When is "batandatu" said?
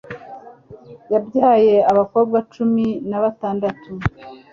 3.23-3.91